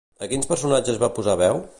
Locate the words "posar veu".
1.19-1.63